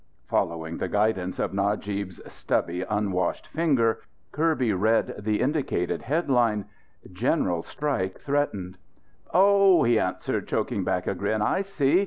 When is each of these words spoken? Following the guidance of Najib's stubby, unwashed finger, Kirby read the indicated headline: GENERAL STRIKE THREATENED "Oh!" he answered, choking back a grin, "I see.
Following 0.25 0.79
the 0.79 0.87
guidance 0.87 1.37
of 1.37 1.53
Najib's 1.53 2.19
stubby, 2.25 2.81
unwashed 2.81 3.45
finger, 3.45 3.99
Kirby 4.31 4.73
read 4.73 5.13
the 5.23 5.39
indicated 5.41 6.01
headline: 6.01 6.65
GENERAL 7.13 7.61
STRIKE 7.61 8.19
THREATENED 8.19 8.79
"Oh!" 9.31 9.83
he 9.83 9.99
answered, 9.99 10.47
choking 10.47 10.83
back 10.83 11.05
a 11.05 11.13
grin, 11.13 11.43
"I 11.43 11.61
see. 11.61 11.99